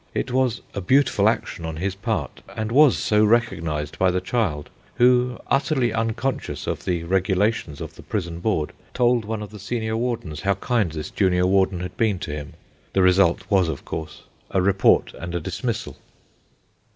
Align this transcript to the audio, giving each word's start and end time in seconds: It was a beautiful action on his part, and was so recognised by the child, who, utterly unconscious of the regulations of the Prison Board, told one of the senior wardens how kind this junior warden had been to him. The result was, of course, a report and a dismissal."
It 0.15 0.31
was 0.31 0.61
a 0.73 0.81
beautiful 0.81 1.29
action 1.29 1.63
on 1.63 1.75
his 1.75 1.93
part, 1.93 2.41
and 2.55 2.71
was 2.71 2.97
so 2.97 3.23
recognised 3.23 3.99
by 3.99 4.09
the 4.09 4.19
child, 4.19 4.71
who, 4.95 5.37
utterly 5.45 5.93
unconscious 5.93 6.65
of 6.65 6.85
the 6.85 7.03
regulations 7.03 7.79
of 7.81 7.93
the 7.93 8.01
Prison 8.01 8.39
Board, 8.39 8.73
told 8.95 9.25
one 9.25 9.43
of 9.43 9.51
the 9.51 9.59
senior 9.59 9.95
wardens 9.95 10.41
how 10.41 10.55
kind 10.55 10.91
this 10.91 11.11
junior 11.11 11.45
warden 11.45 11.81
had 11.81 11.97
been 11.97 12.17
to 12.17 12.31
him. 12.31 12.53
The 12.93 13.03
result 13.03 13.43
was, 13.47 13.69
of 13.69 13.85
course, 13.85 14.23
a 14.49 14.59
report 14.59 15.13
and 15.13 15.35
a 15.35 15.39
dismissal." 15.39 15.97